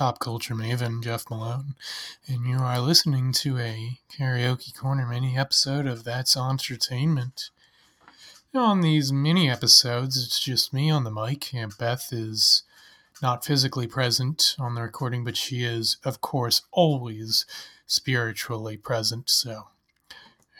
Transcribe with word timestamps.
pop 0.00 0.18
culture 0.18 0.54
maven, 0.54 1.04
Jeff 1.04 1.28
Malone, 1.28 1.74
and 2.26 2.46
you 2.46 2.56
are 2.56 2.80
listening 2.80 3.32
to 3.32 3.58
a 3.58 4.00
karaoke 4.10 4.72
korner 4.72 5.06
mini 5.06 5.36
episode 5.36 5.86
of 5.86 6.04
That's 6.04 6.38
Auntertainment. 6.38 7.50
On 8.54 8.80
these 8.80 9.12
mini 9.12 9.50
episodes, 9.50 10.16
it's 10.16 10.40
just 10.40 10.72
me 10.72 10.90
on 10.90 11.04
the 11.04 11.10
mic, 11.10 11.52
and 11.52 11.76
Beth 11.76 12.14
is 12.14 12.62
not 13.20 13.44
physically 13.44 13.86
present 13.86 14.56
on 14.58 14.74
the 14.74 14.80
recording, 14.80 15.22
but 15.22 15.36
she 15.36 15.64
is, 15.64 15.98
of 16.02 16.22
course, 16.22 16.62
always 16.72 17.44
spiritually 17.86 18.78
present. 18.78 19.28
So 19.28 19.64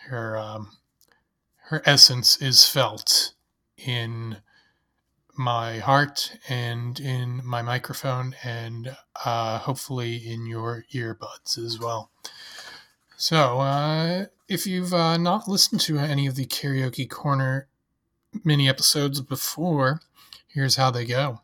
her 0.08 0.36
um, 0.36 0.72
her 1.70 1.80
essence 1.86 2.36
is 2.42 2.68
felt 2.68 3.32
in 3.78 4.36
my 5.40 5.78
heart 5.78 6.36
and 6.50 7.00
in 7.00 7.40
my 7.44 7.62
microphone 7.62 8.36
and 8.44 8.94
uh, 9.24 9.58
hopefully 9.58 10.16
in 10.16 10.44
your 10.44 10.84
earbuds 10.94 11.56
as 11.56 11.78
well. 11.80 12.10
So, 13.16 13.60
uh, 13.60 14.26
if 14.48 14.66
you've 14.66 14.92
uh, 14.92 15.16
not 15.16 15.48
listened 15.48 15.80
to 15.82 15.98
any 15.98 16.26
of 16.26 16.36
the 16.36 16.44
Karaoke 16.44 17.08
Korner 17.08 17.64
mini 18.44 18.68
episodes 18.68 19.22
before, 19.22 20.00
here's 20.46 20.76
how 20.76 20.90
they 20.90 21.06
go. 21.06 21.40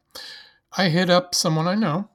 I 0.77 0.91
hit 0.91 1.09
up 1.09 1.35
someone 1.35 1.67
I 1.67 1.75
know, 1.75 2.11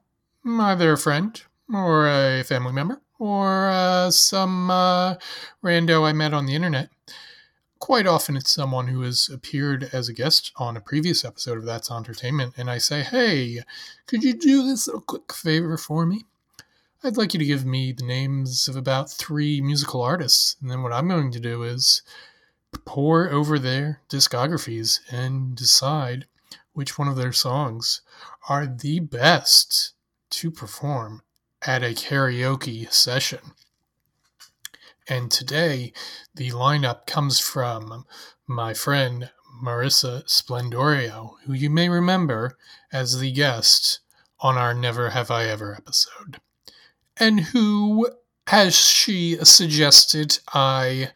either 0.46 0.94
a 0.94 0.98
friend 0.98 1.42
or 1.74 2.08
a 2.08 2.44
family 2.44 2.74
member 2.74 3.02
or 3.18 3.70
uh, 3.70 4.12
some 4.12 4.70
uh, 4.70 5.16
rando 5.64 6.06
I 6.06 6.14
met 6.14 6.34
on 6.34 6.46
the 6.46 6.56
internet 6.56 6.90
quite 7.82 8.06
often 8.06 8.38
it's 8.38 8.54
someone 8.54 8.88
who 8.88 9.02
has 9.02 9.28
appeared 9.28 9.90
as 9.92 10.08
a 10.08 10.14
guest 10.14 10.52
on 10.56 10.78
a 10.78 10.82
previous 10.82 11.26
episode 11.26 11.58
of 11.58 11.66
That's 11.66 11.90
Auntertainment, 11.90 12.54
and 12.56 12.70
I 12.70 12.78
say, 12.78 13.02
hey, 13.02 13.62
could 14.06 14.24
you 14.24 14.34
do 14.34 14.66
this 14.66 14.88
little 14.88 15.02
quick 15.02 15.34
favor 15.34 15.76
for 15.78 16.06
me? 16.06 16.26
I'd 17.04 17.18
like 17.18 17.34
you 17.34 17.40
to 17.40 17.46
give 17.46 17.66
me 17.66 17.92
the 17.92 18.06
names 18.06 18.68
of 18.68 18.76
about 18.76 19.10
three 19.10 19.62
musical 19.62 20.04
artists, 20.04 20.56
and 20.62 20.70
then 20.70 20.84
what 20.84 20.94
I'm 20.94 21.08
going 21.08 21.32
to 21.32 21.40
do 21.40 21.64
is 21.64 22.04
pour 22.86 23.30
over 23.30 23.58
their 23.58 24.02
discographies 24.08 25.00
and 25.10 25.56
decide 25.56 26.28
which 26.74 27.00
one 27.00 27.08
of 27.08 27.16
their 27.16 27.34
songs 27.34 28.02
are 28.48 28.68
the 28.68 29.00
best 29.00 29.94
to 30.30 30.52
perform 30.52 31.24
at 31.66 31.82
a 31.82 31.96
karaoke 31.96 32.92
session. 32.94 33.40
And 35.12 35.30
today, 35.30 35.92
the 36.34 36.52
lineup 36.52 37.06
comes 37.06 37.38
from 37.38 38.06
my 38.48 38.74
friend 38.74 39.30
Marissa 39.62 40.24
Sblendorio, 40.24 41.34
who 41.46 41.52
you 41.52 41.70
may 41.70 41.90
remember 41.90 42.58
as 42.94 43.20
the 43.20 43.30
guest 43.30 44.00
on 44.40 44.58
our 44.58 44.74
Never 44.74 45.10
Have 45.10 45.30
I 45.30 45.48
Ever 45.48 45.76
episode. 45.76 46.40
And 47.18 47.42
who 47.42 48.10
has 48.48 48.74
she 48.74 49.36
suggested 49.44 50.40
I 50.54 51.10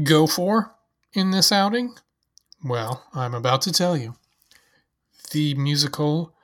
go 0.00 0.28
for 0.28 0.76
in 1.12 1.32
this 1.32 1.50
outing? 1.50 1.96
Well, 2.64 3.02
I'm 3.14 3.34
about 3.34 3.62
to 3.62 3.72
tell 3.72 3.96
you. 3.96 4.14
The 5.32 5.56
musical 5.56 6.36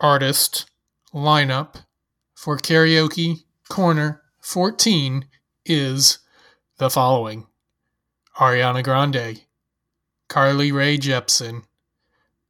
artist 0.00 0.70
lineup 1.12 1.84
for 2.34 2.56
Karaoke 2.56 3.42
Korner 3.68 4.20
14 4.40 5.26
is 5.68 6.18
the 6.78 6.90
following 6.90 7.46
Ariana 8.36 8.82
Grande, 8.82 9.42
Carly 10.28 10.72
Rae 10.72 10.98
Jepsen, 10.98 11.64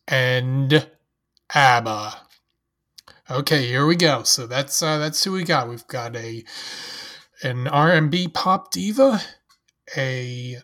and 0.06 0.88
ABBA. 1.54 2.14
Okay, 3.30 3.66
here 3.66 3.86
we 3.86 3.96
go. 3.96 4.22
So 4.22 4.46
that's 4.46 4.82
uh, 4.82 4.98
that's 4.98 5.22
who 5.24 5.32
we 5.32 5.44
got. 5.44 5.68
We've 5.68 5.86
got 5.86 6.16
a 6.16 6.44
an 7.42 7.68
R&B 7.68 8.28
pop 8.28 8.70
diva, 8.70 9.20
a 9.96 10.58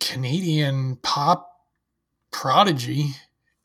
Canadian 0.00 0.96
pop 0.96 1.50
prodigy, 2.30 3.12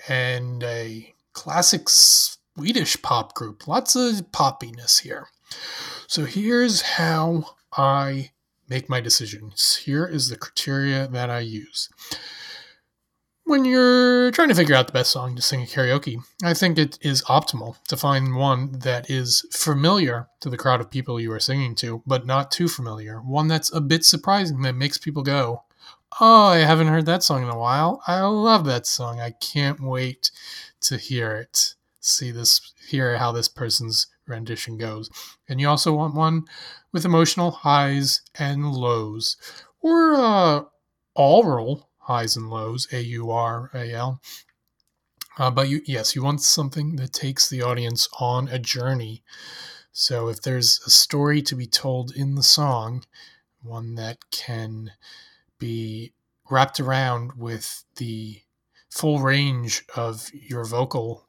and 0.07 0.63
a 0.63 1.13
classic 1.33 1.89
Swedish 1.89 3.01
pop 3.01 3.33
group. 3.33 3.67
Lots 3.67 3.95
of 3.95 4.31
poppiness 4.31 5.01
here. 5.01 5.27
So 6.07 6.25
here's 6.25 6.81
how 6.81 7.55
I 7.77 8.31
make 8.67 8.89
my 8.89 9.01
decisions. 9.01 9.81
Here 9.85 10.05
is 10.05 10.29
the 10.29 10.37
criteria 10.37 11.07
that 11.07 11.29
I 11.29 11.39
use. 11.39 11.89
When 13.43 13.65
you're 13.65 14.31
trying 14.31 14.47
to 14.47 14.55
figure 14.55 14.75
out 14.75 14.87
the 14.87 14.93
best 14.93 15.11
song 15.11 15.35
to 15.35 15.41
sing 15.41 15.63
at 15.63 15.69
karaoke, 15.69 16.23
I 16.41 16.53
think 16.53 16.77
it 16.77 16.97
is 17.01 17.21
optimal 17.23 17.75
to 17.89 17.97
find 17.97 18.35
one 18.35 18.79
that 18.79 19.09
is 19.09 19.45
familiar 19.51 20.29
to 20.39 20.49
the 20.49 20.57
crowd 20.57 20.79
of 20.79 20.89
people 20.89 21.19
you 21.19 21.33
are 21.33 21.39
singing 21.39 21.75
to, 21.75 22.01
but 22.05 22.25
not 22.25 22.49
too 22.49 22.69
familiar. 22.69 23.17
One 23.17 23.47
that's 23.47 23.73
a 23.73 23.81
bit 23.81 24.05
surprising 24.05 24.61
that 24.61 24.75
makes 24.75 24.97
people 24.97 25.23
go, 25.23 25.63
Oh, 26.19 26.47
I 26.47 26.59
haven't 26.59 26.87
heard 26.87 27.05
that 27.07 27.23
song 27.23 27.43
in 27.43 27.49
a 27.49 27.57
while. 27.57 28.01
I 28.05 28.21
love 28.21 28.65
that 28.65 28.85
song. 28.85 29.19
I 29.19 29.31
can't 29.31 29.81
wait 29.81 30.31
to 30.81 30.97
hear 30.97 31.35
it. 31.35 31.75
See 31.99 32.31
this, 32.31 32.73
hear 32.87 33.17
how 33.17 33.31
this 33.31 33.47
person's 33.47 34.07
rendition 34.27 34.77
goes. 34.77 35.09
And 35.47 35.59
you 35.59 35.67
also 35.67 35.93
want 35.93 36.15
one 36.15 36.45
with 36.91 37.05
emotional 37.05 37.51
highs 37.51 38.21
and 38.37 38.71
lows, 38.71 39.37
or 39.81 40.13
uh, 40.15 40.63
aural 41.15 41.89
highs 41.97 42.35
and 42.35 42.49
lows, 42.49 42.87
A 42.91 43.01
U 43.01 43.31
R 43.31 43.69
A 43.73 43.91
L. 43.91 44.21
Uh, 45.37 45.49
but 45.49 45.69
you, 45.69 45.81
yes, 45.85 46.15
you 46.15 46.23
want 46.23 46.41
something 46.41 46.97
that 46.97 47.13
takes 47.13 47.49
the 47.49 47.61
audience 47.61 48.07
on 48.19 48.47
a 48.49 48.59
journey. 48.59 49.23
So 49.91 50.27
if 50.27 50.41
there's 50.41 50.81
a 50.85 50.89
story 50.89 51.41
to 51.43 51.55
be 51.55 51.67
told 51.67 52.15
in 52.15 52.35
the 52.35 52.43
song, 52.43 53.03
one 53.61 53.95
that 53.95 54.17
can 54.31 54.91
be 55.57 56.13
wrapped 56.49 56.79
around 56.79 57.33
with 57.33 57.83
the 57.95 58.41
full 58.89 59.19
range 59.19 59.85
of 59.95 60.29
your 60.33 60.65
vocal 60.65 61.25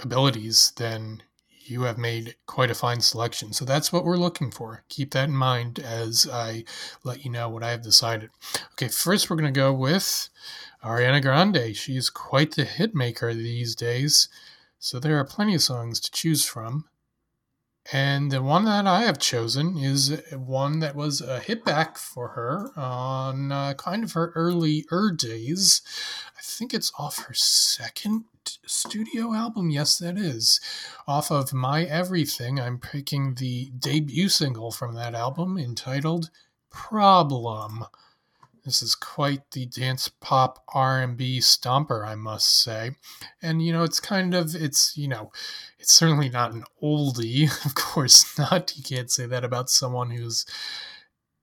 abilities, 0.00 0.72
then 0.76 1.22
you 1.70 1.82
have 1.82 1.98
made 1.98 2.36
quite 2.46 2.70
a 2.70 2.74
fine 2.74 3.00
selection. 3.00 3.52
So 3.52 3.64
that's 3.64 3.92
what 3.92 4.04
we're 4.04 4.16
looking 4.16 4.50
for. 4.50 4.84
Keep 4.88 5.12
that 5.12 5.28
in 5.28 5.34
mind 5.34 5.78
as 5.78 6.28
I 6.30 6.64
let 7.04 7.24
you 7.24 7.30
know 7.30 7.48
what 7.48 7.62
I 7.62 7.70
have 7.70 7.82
decided. 7.82 8.30
Okay, 8.72 8.88
first 8.88 9.28
we're 9.28 9.36
going 9.36 9.52
to 9.52 9.60
go 9.60 9.72
with 9.72 10.28
Ariana 10.82 11.22
Grande. 11.22 11.76
She's 11.76 12.10
quite 12.10 12.54
the 12.54 12.64
hit 12.64 12.94
maker 12.94 13.34
these 13.34 13.74
days. 13.74 14.28
So 14.78 14.98
there 14.98 15.18
are 15.18 15.24
plenty 15.24 15.54
of 15.54 15.62
songs 15.62 16.00
to 16.00 16.10
choose 16.10 16.44
from. 16.44 16.84
And 17.90 18.30
the 18.30 18.42
one 18.42 18.66
that 18.66 18.86
I 18.86 19.02
have 19.02 19.18
chosen 19.18 19.78
is 19.78 20.20
one 20.32 20.80
that 20.80 20.94
was 20.94 21.22
a 21.22 21.40
hit 21.40 21.64
back 21.64 21.96
for 21.96 22.28
her 22.28 22.70
on 22.76 23.50
uh, 23.50 23.74
kind 23.74 24.04
of 24.04 24.12
her 24.12 24.30
early 24.34 24.84
er 24.92 25.10
days. 25.10 25.80
I 26.36 26.40
think 26.42 26.74
it's 26.74 26.92
off 26.98 27.24
her 27.24 27.34
second 27.34 28.24
studio 28.66 29.34
album. 29.34 29.70
Yes, 29.70 29.98
that 29.98 30.16
is. 30.16 30.60
Off 31.06 31.30
of 31.30 31.52
My 31.52 31.84
Everything, 31.84 32.58
I'm 32.60 32.78
picking 32.78 33.34
the 33.34 33.70
debut 33.78 34.28
single 34.28 34.70
from 34.70 34.94
that 34.94 35.14
album 35.14 35.58
entitled 35.58 36.30
Problem. 36.70 37.84
This 38.64 38.82
is 38.82 38.94
quite 38.94 39.50
the 39.52 39.64
dance 39.66 40.08
pop 40.08 40.62
R&B 40.74 41.38
stomper, 41.38 42.06
I 42.06 42.14
must 42.14 42.62
say. 42.62 42.90
And 43.40 43.64
you 43.64 43.72
know, 43.72 43.82
it's 43.82 44.00
kind 44.00 44.34
of 44.34 44.54
it's, 44.54 44.96
you 44.96 45.08
know, 45.08 45.32
it's 45.78 45.92
certainly 45.92 46.28
not 46.28 46.52
an 46.52 46.64
oldie, 46.82 47.48
of 47.64 47.74
course 47.74 48.38
not. 48.38 48.76
You 48.76 48.82
can't 48.82 49.10
say 49.10 49.26
that 49.26 49.44
about 49.44 49.70
someone 49.70 50.10
who's 50.10 50.44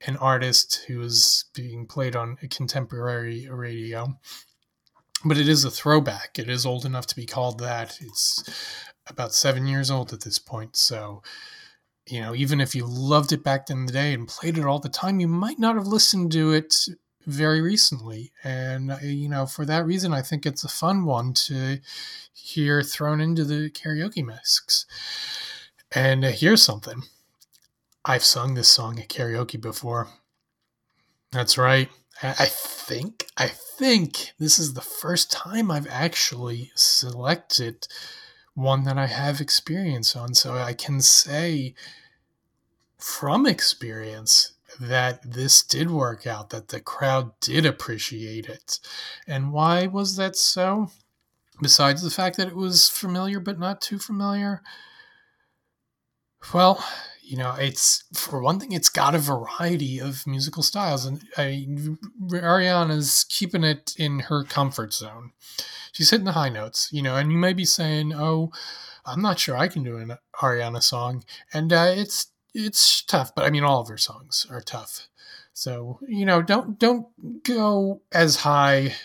an 0.05 0.17
artist 0.17 0.85
who 0.87 1.01
is 1.01 1.45
being 1.55 1.87
played 1.87 2.15
on 2.15 2.37
a 2.43 2.47
contemporary 2.47 3.47
radio. 3.49 4.19
But 5.25 5.37
it 5.37 5.49
is 5.49 5.65
a 5.65 5.71
throwback. 5.71 6.37
It 6.37 6.49
is 6.49 6.65
old 6.65 6.85
enough 6.85 7.07
to 7.07 7.15
be 7.15 7.25
called 7.25 7.59
that. 7.59 7.97
It's 7.99 8.43
about 9.07 9.33
seven 9.33 9.65
years 9.65 9.89
old 9.89 10.13
at 10.13 10.21
this 10.21 10.37
point. 10.37 10.75
So, 10.75 11.23
you 12.07 12.21
know, 12.21 12.35
even 12.35 12.61
if 12.61 12.75
you 12.75 12.85
loved 12.87 13.31
it 13.31 13.43
back 13.43 13.69
in 13.69 13.87
the 13.87 13.91
day 13.91 14.13
and 14.13 14.27
played 14.27 14.57
it 14.57 14.65
all 14.65 14.79
the 14.79 14.87
time, 14.87 15.19
you 15.19 15.27
might 15.27 15.57
not 15.57 15.75
have 15.75 15.87
listened 15.87 16.31
to 16.33 16.53
it 16.53 16.75
very 17.25 17.59
recently. 17.59 18.31
And, 18.43 18.91
uh, 18.91 18.97
you 19.01 19.27
know, 19.27 19.47
for 19.47 19.65
that 19.65 19.85
reason, 19.85 20.13
I 20.13 20.21
think 20.21 20.45
it's 20.45 20.63
a 20.63 20.69
fun 20.69 21.05
one 21.05 21.33
to 21.45 21.79
hear 22.31 22.83
thrown 22.83 23.19
into 23.19 23.43
the 23.43 23.71
karaoke 23.71 24.23
mix. 24.23 24.85
And 25.91 26.23
uh, 26.23 26.29
here's 26.29 26.61
something 26.61 27.01
I've 28.03 28.23
sung 28.23 28.53
this 28.53 28.67
song 28.67 28.99
at 28.99 29.09
karaoke 29.09 29.59
before. 29.59 30.09
That's 31.31 31.57
right. 31.57 31.89
I 32.23 32.45
think, 32.45 33.27
I 33.37 33.47
think 33.47 34.31
this 34.39 34.57
is 34.57 34.73
the 34.73 34.81
first 34.81 35.31
time 35.31 35.69
I've 35.69 35.87
actually 35.87 36.71
selected 36.75 37.87
one 38.53 38.83
that 38.85 38.97
I 38.97 39.07
have 39.07 39.41
experience 39.41 40.15
on. 40.15 40.33
So 40.33 40.55
I 40.55 40.73
can 40.73 41.01
say 41.01 41.75
from 42.97 43.45
experience 43.45 44.53
that 44.79 45.29
this 45.29 45.61
did 45.61 45.91
work 45.91 46.25
out, 46.25 46.51
that 46.51 46.69
the 46.69 46.79
crowd 46.79 47.31
did 47.41 47.65
appreciate 47.65 48.47
it. 48.47 48.79
And 49.27 49.51
why 49.51 49.87
was 49.87 50.15
that 50.15 50.35
so? 50.35 50.89
besides 51.61 52.01
the 52.01 52.09
fact 52.09 52.37
that 52.37 52.47
it 52.47 52.55
was 52.55 52.89
familiar 52.89 53.39
but 53.39 53.59
not 53.59 53.81
too 53.81 53.99
familiar? 53.99 54.61
Well, 56.53 56.83
you 57.25 57.37
know, 57.37 57.55
it's 57.57 58.03
for 58.13 58.41
one 58.41 58.59
thing, 58.59 58.71
it's 58.71 58.89
got 58.89 59.15
a 59.15 59.19
variety 59.19 59.99
of 59.99 60.25
musical 60.27 60.63
styles, 60.63 61.05
and 61.05 61.23
I, 61.37 61.67
Ariana's 62.27 63.25
keeping 63.27 63.63
it 63.63 63.95
in 63.97 64.19
her 64.19 64.43
comfort 64.43 64.93
zone. 64.93 65.31
She's 65.91 66.09
hitting 66.11 66.25
the 66.25 66.33
high 66.33 66.49
notes, 66.49 66.89
you 66.91 67.01
know, 67.01 67.15
and 67.15 67.31
you 67.31 67.37
may 67.37 67.53
be 67.53 67.65
saying, 67.65 68.13
"Oh, 68.13 68.51
I'm 69.05 69.21
not 69.21 69.39
sure 69.39 69.57
I 69.57 69.67
can 69.67 69.83
do 69.83 69.97
an 69.97 70.17
Ariana 70.41 70.83
song," 70.83 71.23
and 71.53 71.73
uh, 71.73 71.93
it's 71.95 72.27
it's 72.53 73.01
tough, 73.03 73.33
but 73.35 73.45
I 73.45 73.49
mean, 73.49 73.63
all 73.63 73.81
of 73.81 73.87
her 73.89 73.97
songs 73.97 74.45
are 74.49 74.61
tough. 74.61 75.07
So 75.53 75.99
you 76.07 76.25
know, 76.25 76.41
don't 76.41 76.77
don't 76.77 77.07
go 77.43 78.01
as 78.11 78.37
high 78.37 78.95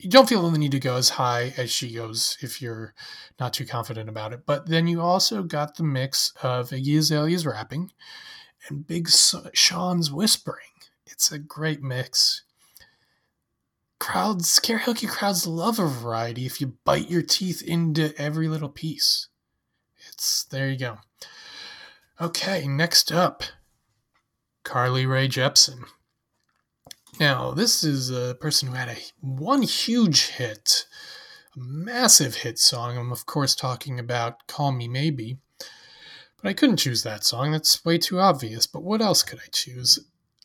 you 0.00 0.08
don't 0.08 0.28
feel 0.28 0.48
the 0.50 0.58
need 0.58 0.72
to 0.72 0.80
go 0.80 0.96
as 0.96 1.10
high 1.10 1.52
as 1.58 1.70
she 1.70 1.92
goes 1.92 2.38
if 2.40 2.62
you're 2.62 2.94
not 3.38 3.52
too 3.52 3.66
confident 3.66 4.08
about 4.08 4.32
it. 4.32 4.46
But 4.46 4.66
then 4.66 4.86
you 4.86 5.02
also 5.02 5.42
got 5.42 5.76
the 5.76 5.82
mix 5.82 6.32
of 6.42 6.70
Iggy 6.70 6.98
Azalea's 6.98 7.46
rapping 7.46 7.92
and 8.68 8.86
Big 8.86 9.08
Sean's 9.10 10.10
whispering. 10.10 10.56
It's 11.06 11.30
a 11.30 11.38
great 11.38 11.82
mix. 11.82 12.44
Crowds, 13.98 14.58
karaoke 14.58 15.06
crowds 15.06 15.46
love 15.46 15.78
a 15.78 15.86
variety 15.86 16.46
if 16.46 16.60
you 16.60 16.78
bite 16.84 17.10
your 17.10 17.22
teeth 17.22 17.60
into 17.60 18.18
every 18.18 18.48
little 18.48 18.70
piece. 18.70 19.28
It's 20.08 20.44
there 20.44 20.70
you 20.70 20.78
go. 20.78 20.98
Okay, 22.18 22.66
next 22.66 23.12
up, 23.12 23.42
Carly 24.64 25.04
Rae 25.04 25.28
Jepsen. 25.28 25.84
Now, 27.18 27.52
this 27.52 27.84
is 27.84 28.10
a 28.10 28.36
person 28.40 28.68
who 28.68 28.74
had 28.74 28.88
a 28.88 28.96
one 29.20 29.62
huge 29.62 30.28
hit, 30.28 30.86
a 31.56 31.58
massive 31.58 32.36
hit 32.36 32.58
song. 32.58 32.96
I'm 32.96 33.12
of 33.12 33.26
course 33.26 33.54
talking 33.54 33.98
about 33.98 34.46
"Call 34.46 34.72
Me 34.72 34.88
Maybe," 34.88 35.38
but 35.58 36.48
I 36.48 36.52
couldn't 36.52 36.78
choose 36.78 37.02
that 37.02 37.24
song. 37.24 37.52
That's 37.52 37.84
way 37.84 37.98
too 37.98 38.20
obvious. 38.20 38.66
But 38.66 38.82
what 38.82 39.02
else 39.02 39.22
could 39.22 39.40
I 39.40 39.48
choose? 39.52 39.98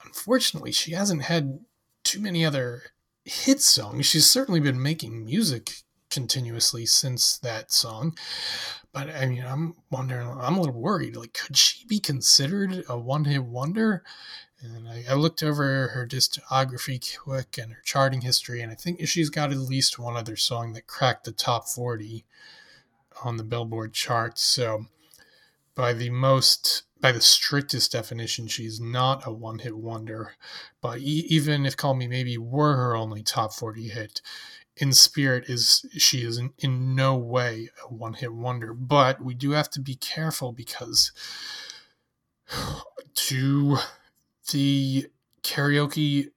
Unfortunately, 0.03 0.71
she 0.71 0.91
hasn't 0.91 1.23
had 1.23 1.59
too 2.03 2.19
many 2.19 2.45
other 2.45 2.83
hit 3.23 3.61
songs. 3.61 4.05
She's 4.05 4.29
certainly 4.29 4.59
been 4.59 4.81
making 4.81 5.25
music 5.25 5.71
continuously 6.09 6.85
since 6.85 7.37
that 7.39 7.71
song. 7.71 8.17
But 8.93 9.09
I 9.09 9.25
mean, 9.25 9.43
I'm 9.45 9.75
wondering, 9.91 10.27
I'm 10.27 10.57
a 10.57 10.61
little 10.61 10.81
worried. 10.81 11.15
Like, 11.15 11.33
could 11.33 11.57
she 11.57 11.85
be 11.85 11.99
considered 11.99 12.83
a 12.87 12.97
one 12.97 13.25
hit 13.25 13.43
wonder? 13.43 14.03
And 14.73 14.87
I, 14.87 15.03
I, 15.09 15.13
looked 15.13 15.43
over 15.43 15.89
her 15.89 16.07
discography 16.07 17.17
quick 17.17 17.57
and 17.57 17.73
her 17.73 17.81
charting 17.83 18.21
history, 18.21 18.61
and 18.61 18.71
I 18.71 18.75
think 18.75 19.07
she's 19.07 19.29
got 19.29 19.51
at 19.51 19.57
least 19.57 19.99
one 19.99 20.15
other 20.15 20.35
song 20.35 20.73
that 20.73 20.87
cracked 20.87 21.25
the 21.25 21.31
top 21.31 21.67
40 21.67 22.25
on 23.23 23.37
the 23.37 23.43
Billboard 23.43 23.93
charts. 23.93 24.41
So, 24.41 24.85
by 25.75 25.93
the 25.93 26.09
most, 26.09 26.83
by 26.99 27.11
the 27.11 27.21
strictest 27.21 27.91
definition, 27.91 28.47
she's 28.47 28.79
not 28.79 29.27
a 29.27 29.31
one 29.31 29.59
hit 29.59 29.77
wonder. 29.77 30.33
But 30.81 30.99
e- 30.99 31.25
even 31.29 31.65
if 31.65 31.77
Call 31.77 31.93
Me 31.93 32.07
Maybe 32.07 32.37
were 32.37 32.75
her 32.75 32.95
only 32.95 33.23
top 33.23 33.53
40 33.53 33.89
hit, 33.89 34.21
in 34.77 34.91
spirit 34.91 35.49
is 35.49 35.85
she 35.97 36.23
is 36.23 36.37
in, 36.37 36.51
in 36.59 36.95
no 36.95 37.15
way 37.15 37.69
a 37.83 37.93
one 37.93 38.13
hit 38.13 38.33
wonder. 38.33 38.73
But 38.73 39.21
we 39.21 39.33
do 39.33 39.51
have 39.51 39.69
to 39.71 39.79
be 39.79 39.95
careful 39.95 40.51
because 40.51 41.11
to 43.13 43.77
the 44.51 45.07
karaoke 45.43 46.29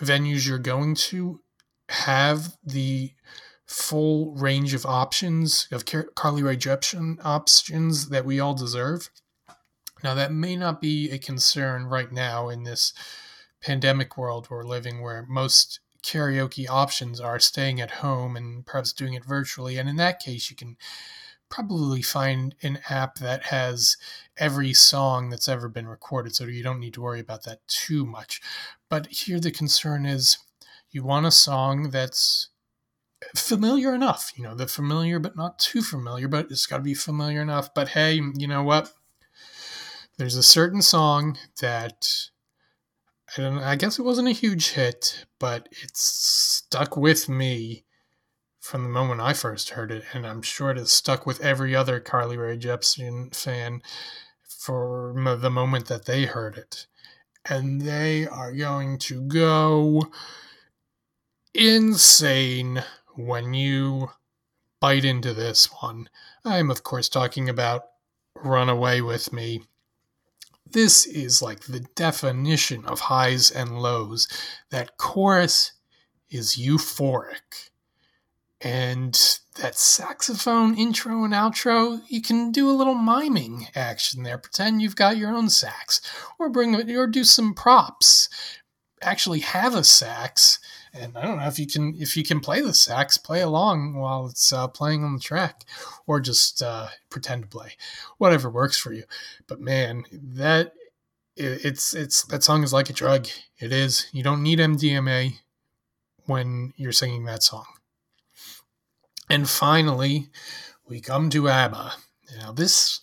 venues 0.00 0.46
you're 0.46 0.58
going 0.58 0.94
to 0.94 1.40
have 1.88 2.56
the 2.64 3.12
full 3.66 4.34
range 4.34 4.74
of 4.74 4.86
options 4.86 5.68
of 5.72 5.84
Car- 5.84 6.08
Carly 6.14 6.42
Rae 6.42 6.56
Jepsen 6.56 7.18
options 7.24 8.08
that 8.10 8.24
we 8.24 8.38
all 8.38 8.54
deserve. 8.54 9.10
Now 10.04 10.14
that 10.14 10.32
may 10.32 10.56
not 10.56 10.80
be 10.80 11.10
a 11.10 11.18
concern 11.18 11.86
right 11.86 12.12
now 12.12 12.48
in 12.48 12.62
this 12.62 12.92
pandemic 13.62 14.16
world 14.16 14.48
we're 14.50 14.62
living 14.62 15.02
where 15.02 15.24
most 15.28 15.80
karaoke 16.04 16.68
options 16.68 17.20
are 17.20 17.40
staying 17.40 17.80
at 17.80 17.90
home 17.90 18.36
and 18.36 18.64
perhaps 18.64 18.92
doing 18.92 19.14
it 19.14 19.24
virtually 19.24 19.76
and 19.76 19.88
in 19.88 19.96
that 19.96 20.20
case 20.20 20.50
you 20.50 20.54
can 20.54 20.76
probably 21.48 22.02
find 22.02 22.54
an 22.62 22.80
app 22.88 23.16
that 23.16 23.44
has 23.46 23.96
every 24.36 24.72
song 24.72 25.30
that's 25.30 25.48
ever 25.48 25.68
been 25.68 25.86
recorded, 25.86 26.34
so 26.34 26.44
you 26.44 26.62
don't 26.62 26.80
need 26.80 26.94
to 26.94 27.02
worry 27.02 27.20
about 27.20 27.44
that 27.44 27.66
too 27.68 28.04
much. 28.04 28.40
But 28.88 29.06
here 29.08 29.40
the 29.40 29.50
concern 29.50 30.06
is 30.06 30.38
you 30.90 31.04
want 31.04 31.26
a 31.26 31.30
song 31.30 31.90
that's 31.90 32.50
familiar 33.34 33.94
enough, 33.94 34.32
you 34.36 34.44
know, 34.44 34.54
the 34.54 34.66
familiar 34.66 35.18
but 35.18 35.36
not 35.36 35.58
too 35.58 35.82
familiar, 35.82 36.28
but 36.28 36.50
it's 36.50 36.66
got 36.66 36.78
to 36.78 36.82
be 36.82 36.94
familiar 36.94 37.40
enough. 37.40 37.72
But 37.74 37.88
hey, 37.88 38.20
you 38.34 38.46
know 38.46 38.62
what? 38.62 38.92
There's 40.18 40.36
a 40.36 40.42
certain 40.42 40.82
song 40.82 41.38
that 41.60 42.06
I 43.36 43.42
don't 43.42 43.58
I 43.58 43.76
guess 43.76 43.98
it 43.98 44.04
wasn't 44.04 44.28
a 44.28 44.32
huge 44.32 44.70
hit, 44.70 45.26
but 45.38 45.68
it's 45.82 46.00
stuck 46.00 46.96
with 46.96 47.28
me 47.28 47.85
from 48.66 48.82
the 48.82 48.88
moment 48.88 49.20
I 49.20 49.32
first 49.32 49.70
heard 49.70 49.92
it, 49.92 50.02
and 50.12 50.26
I'm 50.26 50.42
sure 50.42 50.72
it 50.72 50.76
has 50.76 50.90
stuck 50.90 51.24
with 51.24 51.40
every 51.40 51.74
other 51.74 52.00
Carly 52.00 52.36
Rae 52.36 52.58
Jepsen 52.58 53.32
fan 53.34 53.80
for 54.42 55.14
the 55.40 55.50
moment 55.50 55.86
that 55.86 56.06
they 56.06 56.24
heard 56.24 56.58
it. 56.58 56.88
And 57.48 57.82
they 57.82 58.26
are 58.26 58.52
going 58.52 58.98
to 58.98 59.20
go 59.20 60.08
insane 61.54 62.82
when 63.14 63.54
you 63.54 64.10
bite 64.80 65.04
into 65.04 65.32
this 65.32 65.66
one. 65.80 66.10
I'm, 66.44 66.68
of 66.68 66.82
course, 66.82 67.08
talking 67.08 67.48
about 67.48 67.82
Run 68.34 68.68
Away 68.68 69.00
With 69.00 69.32
Me. 69.32 69.62
This 70.68 71.06
is 71.06 71.40
like 71.40 71.60
the 71.60 71.86
definition 71.94 72.84
of 72.84 72.98
highs 72.98 73.52
and 73.52 73.80
lows. 73.80 74.26
That 74.70 74.98
chorus 74.98 75.72
is 76.28 76.56
euphoric 76.56 77.70
and 78.60 79.38
that 79.58 79.76
saxophone 79.76 80.76
intro 80.76 81.24
and 81.24 81.34
outro, 81.34 82.00
you 82.08 82.22
can 82.22 82.52
do 82.52 82.70
a 82.70 82.72
little 82.72 82.94
miming 82.94 83.68
action 83.74 84.22
there. 84.22 84.38
Pretend 84.38 84.80
you've 84.80 84.96
got 84.96 85.16
your 85.16 85.30
own 85.30 85.48
sax, 85.48 86.00
or 86.38 86.48
bring 86.48 86.74
or 86.74 87.06
do 87.06 87.24
some 87.24 87.54
props. 87.54 88.28
Actually, 89.02 89.40
have 89.40 89.74
a 89.74 89.84
sax, 89.84 90.58
and 90.94 91.16
I 91.16 91.22
don't 91.22 91.38
know 91.38 91.46
if 91.46 91.58
you 91.58 91.66
can 91.66 91.94
if 91.98 92.16
you 92.16 92.24
can 92.24 92.40
play 92.40 92.62
the 92.62 92.72
sax, 92.72 93.18
play 93.18 93.42
along 93.42 93.94
while 93.94 94.26
it's 94.26 94.52
uh, 94.52 94.68
playing 94.68 95.04
on 95.04 95.14
the 95.14 95.20
track, 95.20 95.64
or 96.06 96.18
just 96.18 96.62
uh, 96.62 96.88
pretend 97.10 97.42
to 97.42 97.48
play, 97.48 97.72
whatever 98.18 98.48
works 98.48 98.78
for 98.78 98.92
you. 98.92 99.04
But 99.46 99.60
man, 99.60 100.04
that 100.12 100.72
it's 101.36 101.94
it's 101.94 102.24
that 102.24 102.42
song 102.42 102.62
is 102.62 102.72
like 102.72 102.88
a 102.88 102.94
drug. 102.94 103.28
It 103.58 103.72
is. 103.72 104.06
You 104.12 104.22
don't 104.22 104.42
need 104.42 104.58
MDMA 104.58 105.34
when 106.24 106.72
you're 106.76 106.92
singing 106.92 107.24
that 107.26 107.42
song. 107.42 107.66
And 109.28 109.48
finally, 109.48 110.28
we 110.88 111.00
come 111.00 111.30
to 111.30 111.48
ABBA. 111.48 111.92
Now, 112.38 112.52
this 112.52 113.00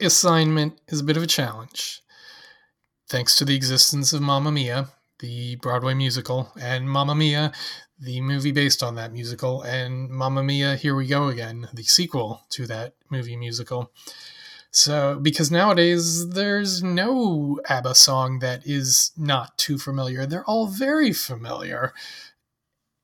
assignment 0.00 0.80
is 0.88 1.00
a 1.00 1.04
bit 1.04 1.16
of 1.16 1.22
a 1.22 1.28
challenge. 1.28 2.02
Thanks 3.08 3.36
to 3.36 3.44
the 3.44 3.54
existence 3.54 4.12
of 4.12 4.20
Mamma 4.20 4.52
Mia, 4.52 4.88
the 5.20 5.56
Broadway 5.56 5.94
musical, 5.94 6.52
and 6.60 6.88
Mamma 6.88 7.14
Mia, 7.14 7.52
the 7.98 8.20
movie 8.20 8.52
based 8.52 8.82
on 8.82 8.94
that 8.96 9.12
musical, 9.12 9.62
and 9.62 10.10
Mamma 10.10 10.42
Mia, 10.42 10.76
Here 10.76 10.94
We 10.94 11.06
Go 11.06 11.28
Again, 11.28 11.68
the 11.72 11.84
sequel 11.84 12.42
to 12.50 12.66
that 12.66 12.94
movie 13.10 13.36
musical. 13.36 13.92
So, 14.70 15.18
because 15.20 15.50
nowadays 15.50 16.30
there's 16.30 16.82
no 16.82 17.60
ABBA 17.68 17.94
song 17.94 18.38
that 18.38 18.66
is 18.66 19.12
not 19.16 19.56
too 19.58 19.78
familiar. 19.78 20.24
They're 20.24 20.44
all 20.44 20.66
very 20.66 21.12
familiar 21.12 21.92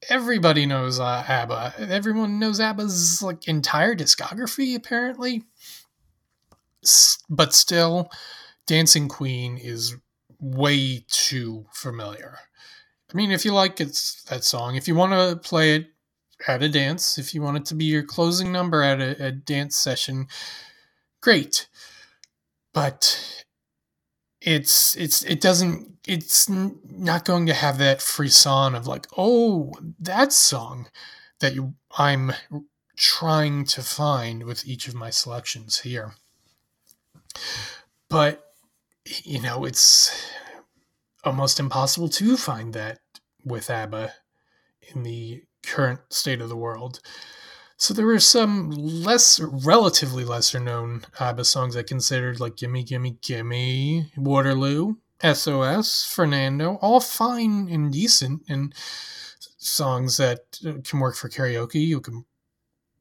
everybody 0.09 0.67
knows 0.67 1.01
uh, 1.01 1.25
ABBA. 1.27 1.75
Everyone 1.91 2.39
knows 2.39 2.61
ABBA's 2.61 3.23
like 3.23 3.47
entire 3.49 3.95
discography, 3.95 4.75
apparently. 4.75 5.45
S- 6.85 7.19
but 7.29 7.55
still, 7.55 8.11
Dancing 8.67 9.09
Queen 9.09 9.59
is 9.59 9.97
way 10.41 11.05
too 11.09 11.67
familiar. 11.73 12.39
I 13.13 13.17
mean, 13.17 13.31
if 13.31 13.45
you 13.45 13.53
like 13.53 13.81
it's 13.81 14.23
that 14.25 14.45
song, 14.45 14.77
if 14.77 14.87
you 14.87 14.95
want 14.95 15.13
to 15.13 15.49
play 15.49 15.77
it 15.77 15.87
at 16.47 16.63
a 16.63 16.69
dance, 16.69 17.19
if 17.19 17.35
you 17.35 17.43
want 17.43 17.57
it 17.57 17.65
to 17.67 17.75
be 17.75 17.87
your 17.87 18.03
closing 18.03 18.53
number 18.53 18.83
at 18.83 19.01
a, 19.01 19.27
a 19.27 19.33
dance 19.33 19.77
session, 19.77 20.29
great. 21.21 21.69
But 22.75 23.45
it's 24.49 24.97
it's 24.97 25.23
it 25.25 25.43
doesn't 25.43 25.99
it's 26.07 26.49
not 26.49 27.27
going 27.27 27.45
to 27.45 27.53
have 27.53 27.77
that 27.77 28.01
frisson 28.01 28.75
of 28.75 28.87
like 28.87 29.07
oh 29.19 29.73
that 30.01 30.33
song 30.33 30.89
that 31.41 31.55
you, 31.55 31.75
I'm 31.99 32.33
trying 32.97 33.67
to 33.67 33.83
find 33.83 34.45
with 34.45 34.67
each 34.67 34.89
of 34.89 34.95
my 34.95 35.11
selections 35.11 35.81
here. 35.81 36.15
But 38.09 38.43
you 39.25 39.39
know 39.43 39.67
it's 39.67 40.33
almost 41.25 41.61
impossible 41.61 42.09
to 42.09 42.39
find 42.39 42.73
that 42.73 43.01
with 43.45 43.69
ABBA 43.69 44.15
in 44.95 45.03
the 45.03 45.43
current 45.63 46.01
state 46.09 46.41
of 46.41 46.49
the 46.49 46.57
world. 46.57 47.01
So 47.81 47.95
there 47.95 48.07
were 48.07 48.19
some 48.19 48.71
less, 48.71 49.39
relatively 49.39 50.25
lesser 50.25 50.59
known 50.59 51.05
ABBA 51.21 51.45
songs 51.45 51.77
I 51.77 51.85
considered, 51.85 52.41
like 52.41 52.57
Gimme, 52.57 52.83
Gimme, 52.83 53.19
Gimme, 53.23 54.11
Waterloo, 54.17 54.97
SOS, 55.23 56.05
Fernando, 56.05 56.75
all 56.83 56.99
fine 56.99 57.69
and 57.71 57.93
decent, 57.93 58.43
and 58.49 58.75
songs 59.59 60.17
that 60.17 60.59
uh, 60.67 60.73
can 60.83 60.99
work 60.99 61.15
for 61.15 61.29
karaoke. 61.29 61.87
You 61.87 62.01
can 62.01 62.25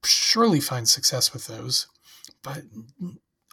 surely 0.04 0.60
find 0.60 0.88
success 0.88 1.34
with 1.34 1.48
those. 1.48 1.88
But 2.44 2.62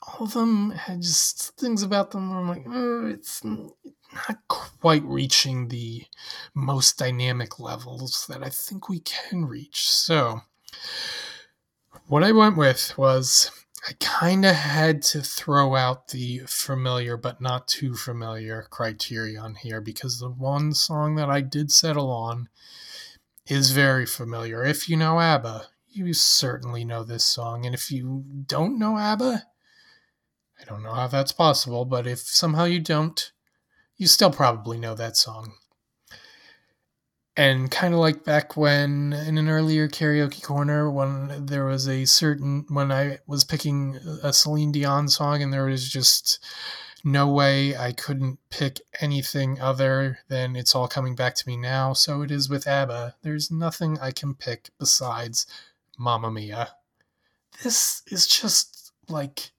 all 0.03 0.27
of 0.27 0.35
them 0.35 0.73
had 0.73 1.01
just 1.01 1.57
things 1.57 1.83
about 1.83 2.11
them 2.11 2.29
where 2.29 2.39
I'm 2.39 2.49
like, 2.49 2.67
oh, 2.69 3.07
it's 3.07 3.43
not 3.43 4.47
quite 4.49 5.03
reaching 5.05 5.69
the 5.69 6.05
most 6.55 6.99
dynamic 6.99 7.59
levels 7.59 8.27
that 8.29 8.45
I 8.45 8.51
think 8.51 8.91
we 8.91 9.01
can 9.01 9.47
reach. 9.47 9.89
So, 9.89 10.43
what 12.07 12.25
I 12.25 12.33
went 12.33 12.57
with 12.57 12.97
was 12.99 13.51
I 13.89 13.93
kind 14.01 14.45
of 14.45 14.55
had 14.55 15.03
to 15.03 15.21
throw 15.21 15.75
out 15.77 16.09
the 16.09 16.41
familiar 16.47 17.17
but 17.17 17.41
not 17.41 17.69
too 17.69 17.95
familiar 17.95 18.67
criterion 18.71 19.57
here 19.57 19.81
because 19.81 20.21
the 20.21 20.31
one 20.31 20.73
song 20.73 21.17
that 21.17 21.29
I 21.29 21.43
did 21.43 21.71
settle 21.71 22.11
on 22.11 22.49
is 23.47 23.73
very 23.73 24.07
familiar. 24.07 24.65
If 24.65 24.89
you 24.89 24.97
know 24.97 25.21
ABBA, 25.21 25.67
you 25.91 26.13
certainly 26.15 26.85
know 26.85 27.05
this 27.05 27.25
song. 27.27 27.67
And 27.67 27.75
if 27.75 27.91
you 27.91 28.25
don't 28.47 28.79
know 28.79 28.97
ABBA, 28.97 29.45
I 30.61 30.65
don't 30.65 30.83
know 30.83 30.95
how 30.95 31.07
that's 31.07 31.33
possible, 31.33 31.85
but 31.85 32.07
if 32.07 32.21
somehow 32.21 32.65
you 32.65 32.81
don't, 32.81 33.33
you 33.97 34.07
still 34.07 34.31
probably 34.31 34.79
know 34.79 34.95
that 34.95 35.17
song. 35.17 35.55
And 37.37 37.69
kind 37.69 37.95
of 37.95 38.01
like 38.01 38.23
back 38.25 38.57
when 38.57 39.13
in 39.13 39.39
an 39.39 39.49
earlier 39.49 39.89
karaoke 39.89 40.41
korner, 40.41 40.93
when 40.93 41.47
there 41.47 41.65
was 41.65 41.89
a 41.89 42.05
certain, 42.05 42.65
when 42.69 42.93
I 42.93 43.19
was 43.27 43.43
picking 43.43 43.97
a 44.23 44.33
Celine 44.33 44.71
Dion 44.71 45.09
song 45.09 45.43
and 45.43 45.53
there 45.53 45.67
was 45.67 45.89
just 45.89 46.39
no 47.03 47.29
way 47.29 47.77
I 47.77 47.93
couldn't 47.93 48.39
pick 48.51 48.81
anything 49.01 49.61
other 49.61 50.21
than 50.29 50.55
It's 50.55 50.77
All 50.77 50.87
Coming 50.87 51.17
Back 51.17 51.35
to 51.35 51.49
Me 51.49 51.57
Now. 51.57 51.93
So 51.93 52.23
it 52.23 52.31
is 52.31 52.49
with 52.49 52.69
ABBA. 52.69 53.17
There's 53.23 53.51
nothing 53.51 53.99
I 54.01 54.13
can 54.13 54.35
pick 54.35 54.71
besides 54.79 55.47
Mamma 55.99 56.31
Mia. 56.31 56.71
This 57.63 58.03
is 58.07 58.27
just 58.29 58.93
like 59.09 59.51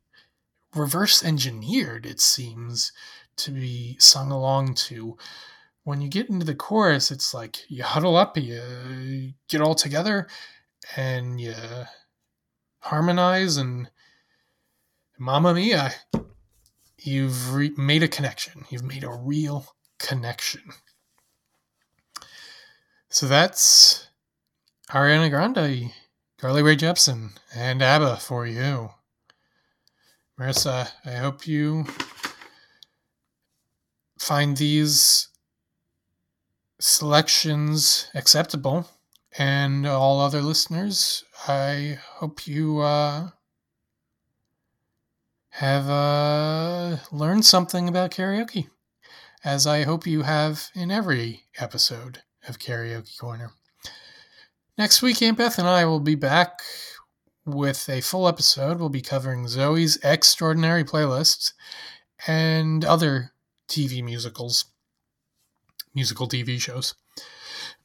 reverse 0.73 1.23
engineered, 1.23 2.05
it 2.05 2.19
seems, 2.21 2.93
to 3.37 3.51
be 3.51 3.97
sung 3.99 4.31
along 4.31 4.75
to. 4.75 5.17
When 5.85 6.01
you 6.01 6.09
get 6.09 6.29
into 6.29 6.47
the 6.47 6.55
chorus, 6.55 7.11
it's 7.11 7.31
like 7.31 7.59
you 7.69 7.83
huddle 7.83 8.15
up, 8.15 8.37
you 8.37 9.33
get 9.47 9.61
all 9.61 9.75
together, 9.75 10.27
and 10.97 11.39
you 11.39 11.53
harmonize, 12.79 13.57
and 13.57 13.91
Mamma 15.19 15.53
Mia, 15.53 15.93
you've 16.97 17.53
re- 17.53 17.71
made 17.77 18.01
a 18.01 18.07
connection. 18.07 18.65
You've 18.71 18.83
made 18.83 19.03
a 19.03 19.11
real 19.11 19.75
connection. 19.99 20.63
So 23.09 23.27
that's 23.27 24.07
Ariana 24.89 25.29
Grande, 25.29 25.91
Carly 26.39 26.63
Rae 26.63 26.75
Jepsen, 26.75 27.37
and 27.53 27.83
ABBA 27.83 28.17
for 28.17 28.47
you. 28.47 28.89
Marissa, 30.39 30.89
I 31.05 31.11
hope 31.11 31.45
you 31.45 31.85
find 34.17 34.57
these 34.57 35.27
selections 36.85 38.11
acceptable. 38.13 38.87
And 39.37 39.87
all 39.87 40.21
other 40.21 40.41
listeners, 40.41 41.25
I 41.47 41.97
hope 42.19 42.47
you 42.47 42.79
uh, 42.79 43.31
have 45.49 45.89
uh, 45.89 46.97
learned 47.11 47.43
something 47.43 47.89
about 47.89 48.11
karaoke, 48.11 48.69
as 49.43 49.67
I 49.67 49.83
hope 49.83 50.05
you 50.07 50.21
have 50.21 50.69
in 50.73 50.91
every 50.91 51.45
episode 51.57 52.21
of 52.47 52.59
Karaoke 52.59 53.19
Korner. 53.19 53.49
Next 54.77 55.01
week, 55.01 55.21
Aunt 55.21 55.37
Beth 55.37 55.57
and 55.57 55.67
I 55.67 55.85
will 55.85 55.99
be 55.99 56.15
back 56.15 56.61
with 57.45 57.89
a 57.89 58.01
full 58.01 58.27
episode. 58.27 58.79
We'll 58.79 58.89
be 58.89 59.01
covering 59.01 59.45
Zoey's 59.45 59.97
Extraordinary 60.03 60.85
Playlists 60.85 61.51
and 62.25 62.85
other 62.85 63.31
TV 63.67 64.01
musicals, 64.03 64.65
musical 65.95 66.27
TV 66.27 66.59
shows. 66.59 66.93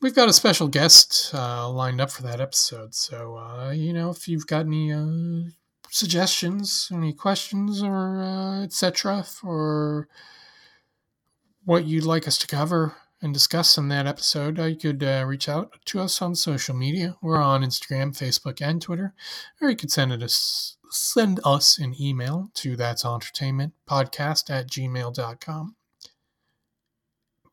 We've 0.00 0.14
got 0.14 0.28
a 0.28 0.32
special 0.32 0.68
guest 0.68 1.30
uh, 1.34 1.68
lined 1.68 2.00
up 2.00 2.10
for 2.10 2.22
that 2.22 2.40
episode. 2.40 2.94
So, 2.94 3.36
uh, 3.36 3.70
you 3.70 3.92
know, 3.92 4.10
if 4.10 4.28
you've 4.28 4.46
got 4.46 4.66
any 4.66 4.92
uh, 4.92 5.50
suggestions, 5.90 6.88
any 6.92 7.12
questions, 7.12 7.82
or 7.82 8.20
uh, 8.20 8.62
etc., 8.62 9.22
for 9.22 10.08
what 11.64 11.84
you'd 11.84 12.04
like 12.04 12.26
us 12.26 12.38
to 12.38 12.46
cover, 12.46 12.96
and 13.22 13.34
discuss 13.34 13.76
in 13.76 13.88
that 13.88 14.06
episode, 14.06 14.58
you 14.58 14.76
could 14.76 15.02
uh, 15.02 15.24
reach 15.26 15.48
out 15.48 15.76
to 15.84 16.00
us 16.00 16.22
on 16.22 16.34
social 16.34 16.74
media. 16.74 17.16
We're 17.20 17.40
on 17.40 17.62
Instagram, 17.62 18.16
Facebook, 18.16 18.60
and 18.62 18.80
Twitter. 18.80 19.14
Or 19.60 19.70
you 19.70 19.76
could 19.76 19.92
send 19.92 20.12
us 20.22 20.76
send 20.92 21.38
us 21.44 21.78
an 21.78 21.94
email 22.00 22.50
to 22.54 22.74
that's 22.74 23.04
auntertainment 23.04 23.74
podcast 23.88 24.50
at 24.50 24.68
gmail.com. 24.68 25.76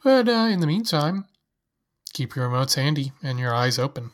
But 0.03 0.29
uh, 0.29 0.47
in 0.51 0.59
the 0.59 0.67
meantime, 0.67 1.25
keep 2.13 2.35
your 2.35 2.49
remotes 2.49 2.75
handy 2.75 3.11
and 3.23 3.39
your 3.39 3.53
eyes 3.53 3.79
open. 3.79 4.11